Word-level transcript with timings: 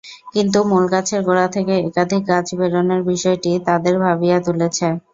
কিন্তু 0.33 0.59
মূল 0.69 0.83
গাছের 0.93 1.21
গোড়া 1.27 1.47
থেকে 1.55 1.73
একাধিক 1.81 2.21
গাছ 2.29 2.47
বেরোনোর 2.59 3.01
বিষয়টি 3.11 3.51
তাঁদের 3.67 3.95
ভাবিয়ে 4.03 4.37
তুলেছে। 4.45 4.87